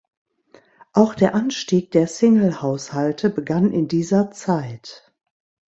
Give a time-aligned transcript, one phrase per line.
[0.93, 5.13] Auch der Anstieg der Single-Haushalte begann in dieser Zeit.